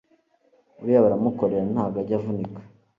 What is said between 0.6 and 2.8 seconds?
uriya baramukorera ntago ajya avunika